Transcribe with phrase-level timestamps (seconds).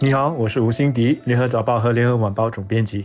[0.00, 3.02] 你好，我是吴欣迪，联合早报和联合晚报总编辑。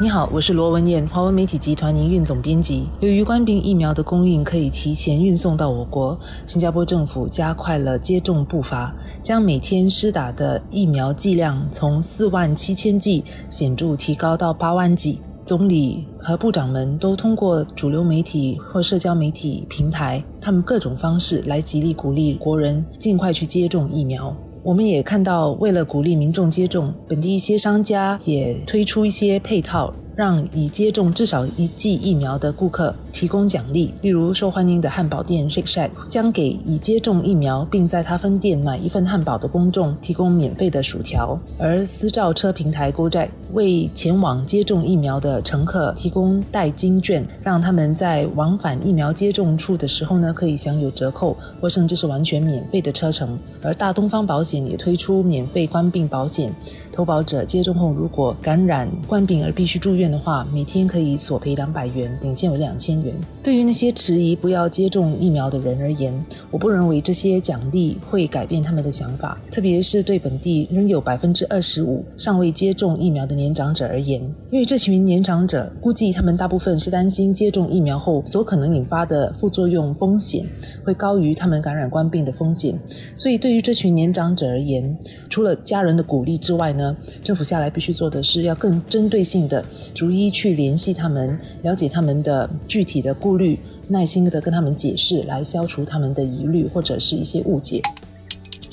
[0.00, 2.88] 你好，我是罗文燕，华文媒体集团营运总编辑。
[3.00, 15.20] 由于官兵疫苗的供应可以提前运送到我国，新加坡政府加快了接种步伐，将每天施打的疫苗剂量从四万七千剂显著提高到八万剂。
[15.44, 24.34] 总理和部长们都通过主流媒体或社交媒体平台，他们各种方式来极力鼓励国人尽快去接种疫苗。
[24.62, 29.92] 我们也看到，为了鼓励民众接种，本地一些商家也推出一些配套。
[30.14, 53.38] 让已接种至少一剂疫苗的顾客提供奖励，例如受欢迎的汉堡店 Shake Shack 将给已接种疫苗并在他分店买一份汉堡的公众提供免费的薯条，而私照车平台 GoJack 为前往接种疫苗的乘客提供代金券，让他们在往返疫苗接种处的时候呢可以享有折扣或甚至是完全免费的车程。
[53.62, 56.52] 而大东方保险也推出免费冠病保险，
[56.92, 60.10] 投保者接种后如果感染冠病而必须住院。
[60.10, 63.14] 的话，每天可以索赔两百元，顶限为两千元。
[63.42, 66.12] 对于那些迟疑不要接种疫苗的人而言，
[66.50, 80.44] 我不认为这些奖励会改变他们的想法，特别是对本地仍有百分之二十五尚未接种疫苗的年长者而言，因为这群年长者估计他们大部分是担心接种疫苗后所可能引发的副作用风险
[80.84, 82.76] 会高于他们感染冠病的风险，
[83.14, 86.79] 所以对于这群年长者而言，除了家人的鼓励之外呢，
[87.22, 89.64] 政府下来必须做的是要更针对性的。
[89.94, 97.82] 逐一去联系他们，了解他们的具体的顾虑，耐心的跟他们解释，来消除他们的疑虑或者是一些误解。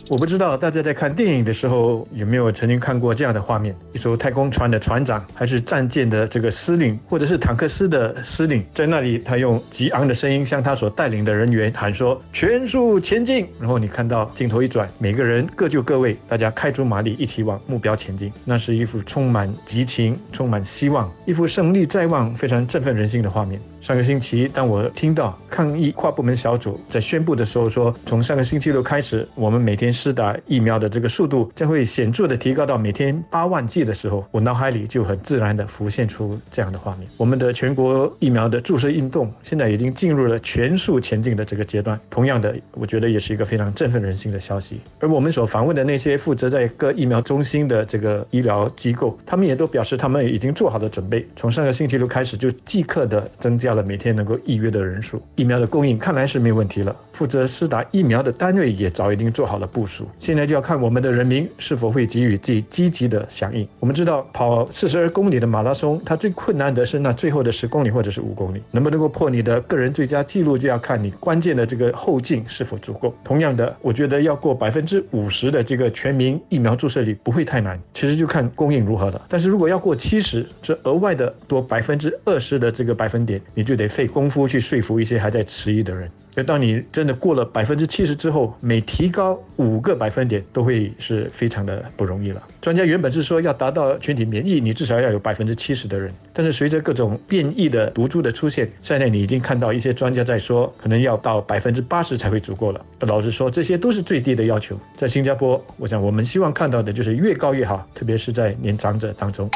[0.09, 18.31] 我不知道大家在看电影的时候有没有曾经看过这样的画面：一艘太空船的船长，还是战舰的这个司令，或者是坦克师的司令，在那里，他用激昂的声音向他所带领的人员喊说：“全速前进！”然后你看到镜头一转，每个人各就各位，大家开足马力，一起往目标前进。
[18.45, 23.59] 那是一幅充满激情、充满希望、一幅胜利在望、非常振奋人心的画面。
[23.87, 37.07] 上个星期，当我听到抗疫跨部门小组在宣布的时候说，从上个星期六开始，我们每天施打疫苗的这个速度将会显著的提高到每天八万剂的时候，我脑海里就很自然的浮现出这样的画面。
[37.15, 41.97] 我们的全国疫苗的注射运动现在已经进入了全速前进的这个阶段。
[42.09, 44.81] 同样的，我觉得也是一个非常振奋人心的消息。
[44.99, 53.76] 而我们所访问的那些负责在各疫苗中心的这个医疗机构，他们也都表示他们已经做好了准备，从上个星期六开始就即刻的增加。
[53.83, 56.95] 每天能够预约的人数，疫苗的供应看来是没问题了。
[57.13, 60.07] 负责施打疫苗的单位也早已经做好了部署。
[60.19, 63.67] 现在就要看我们的人民是否会给予最积极的响应。
[63.79, 73.15] 我们知道，跑四十二公里的马拉松，它最困难的是那最后的十公里或者是五公里，能不能够破你的个人最佳记录，就要看你关键的这个后劲是否足够。
[73.23, 79.25] 同样的，我觉得要过百分之五十的这个全民疫苗注射率不会太难，其实就看供应如何了。
[79.27, 83.66] 但是如果要过七十，这额外的多百分之二十的这个百分点，你。
[83.67, 86.09] 就得费功夫去说服一些还在迟疑的人。
[86.35, 92.39] 就当你真的过了百分之七十之后，每提高五个百分点都会是非常的不容易了。
[92.61, 96.11] 专家原本是说要达到群体免疫，你至少要有百分之七十的人。
[96.33, 102.85] 但是随着各种变异的毒株的出现，现在你已经看到一些专家在说，可能要到百分之八十才会足够了。
[102.99, 104.79] 老实说，这些都是最低的要求。
[104.95, 109.49] 在新加坡，我想我们希望看到的就是越高越好，特别是在年长者当中。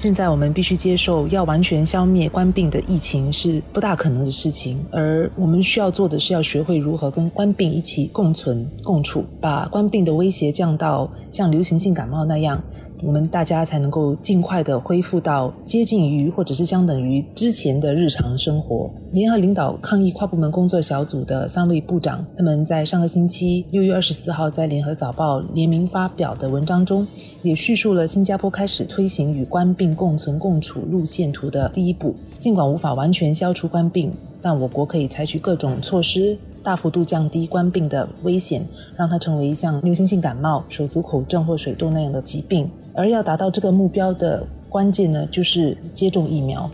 [0.00, 12.58] 现在我们必须接受，要完全消灭冠病的疫情是不大可能的事情，而我们需要做的是要学会如何跟冠病一起共存共处，把冠病的威胁降到像流行性感冒那样。
[13.02, 18.90] 我们大家才能够尽快的恢复到接近于或者是相等于之前的日常生活。
[19.12, 27.06] 联合领导抗疫跨部门工作小组的三位部长，他们在上个星期六月二十四号在联合早报联名发表的文章中，
[27.40, 32.14] 也叙述了新加坡开始推行与官病共存共处路线图的第一步。
[32.38, 36.36] 尽管无法完全消除官病，但我国可以采取各种措施。
[36.62, 38.62] 大幅度降低官病的危险，
[38.94, 42.70] 让它成为像流行性感冒、手足口症或水痘那样的疾病。
[42.92, 46.70] 而要达到这个目标的关键呢，就是接种疫苗。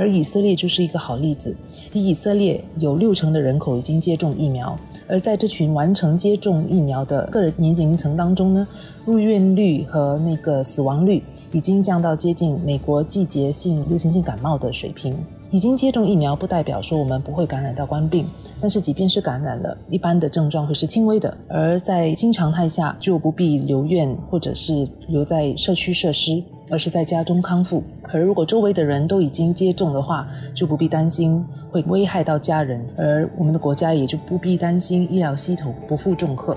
[0.00, 1.54] 而以色列就是一个好例子。
[1.92, 4.74] 以以色列有六成的人口已经接种疫苗，
[5.06, 8.66] 而在这群完成接种疫苗的个人年龄层当中呢，
[9.04, 15.14] 入院率和那个死亡率已经降到接近美国季节性流行性感冒的水平。
[15.50, 18.24] 已经接种疫苗不代表说我们不会感染到冠病，
[18.60, 27.82] 但是即便是感染了，一般的症状会是轻微的，而在新常态下就不必留院或者是留在社区设施，而是在家中康复。
[28.12, 30.24] 而如果周围的人都已经接种的话，
[30.54, 36.56] 就不必担心会危害到家人，而我们的国家也就不必担心医疗系统不负重荷。